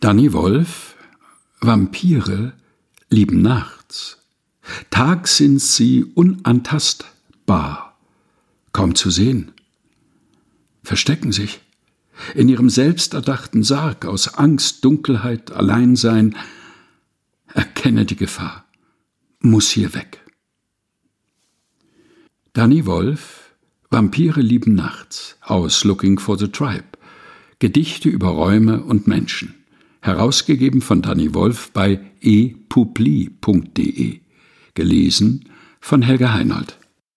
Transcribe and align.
Danny 0.00 0.32
Wolf 0.32 0.96
Vampire 1.60 2.54
lieben 3.10 3.42
nachts. 3.42 4.16
Tags 4.88 5.36
sind 5.36 5.60
sie 5.60 6.04
unantastbar, 6.14 7.98
kaum 8.72 8.94
zu 8.94 9.10
sehen, 9.10 9.52
verstecken 10.82 11.32
sich 11.32 11.60
in 12.34 12.48
ihrem 12.48 12.70
selbsterdachten 12.70 13.62
Sarg 13.62 14.06
aus 14.06 14.32
Angst, 14.32 14.86
Dunkelheit, 14.86 15.52
Alleinsein. 15.52 16.34
Erkenne 17.52 18.06
die 18.06 18.16
Gefahr, 18.16 18.64
muss 19.40 19.68
hier 19.68 19.92
weg. 19.92 20.24
Danny 22.54 22.86
Wolf 22.86 23.54
Vampire 23.90 24.40
lieben 24.40 24.74
nachts 24.74 25.36
aus 25.42 25.84
Looking 25.84 26.18
for 26.18 26.38
the 26.38 26.48
Tribe. 26.48 26.84
Gedichte 27.58 28.08
über 28.08 28.28
Räume 28.28 28.82
und 28.82 29.06
Menschen 29.06 29.59
herausgegeben 30.00 30.80
von 30.80 31.02
Danny 31.02 31.34
Wolf 31.34 31.70
bei 31.72 32.00
epubli.de, 32.20 34.20
gelesen 34.74 35.44
von 35.80 36.02
Helga 36.02 36.32
Heinold. 36.32 36.79